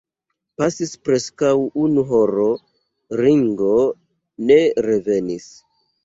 [0.59, 1.49] Pasis preskaŭ
[1.81, 2.45] unu horo;
[3.19, 3.73] Ringo
[4.47, 5.47] ne revenis.